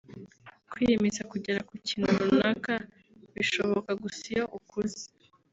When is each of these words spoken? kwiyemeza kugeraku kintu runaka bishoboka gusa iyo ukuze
kwiyemeza 0.71 1.21
kugeraku 1.31 1.73
kintu 1.87 2.11
runaka 2.29 2.73
bishoboka 3.35 3.91
gusa 4.03 4.23
iyo 4.33 4.43
ukuze 4.57 5.03